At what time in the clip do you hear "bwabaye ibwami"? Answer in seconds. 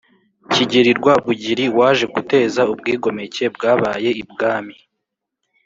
3.55-4.75